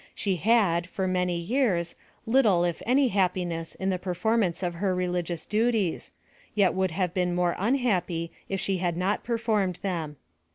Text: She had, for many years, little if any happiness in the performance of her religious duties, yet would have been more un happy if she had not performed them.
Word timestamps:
She 0.15 0.37
had, 0.37 0.89
for 0.89 1.07
many 1.07 1.37
years, 1.37 1.93
little 2.25 2.63
if 2.63 2.81
any 2.87 3.09
happiness 3.09 3.75
in 3.75 3.91
the 3.91 3.99
performance 3.99 4.63
of 4.63 4.73
her 4.73 4.95
religious 4.95 5.45
duties, 5.45 6.11
yet 6.55 6.73
would 6.73 6.89
have 6.89 7.13
been 7.13 7.35
more 7.35 7.53
un 7.59 7.75
happy 7.75 8.31
if 8.49 8.59
she 8.59 8.77
had 8.77 8.97
not 8.97 9.23
performed 9.23 9.77
them. 9.83 10.15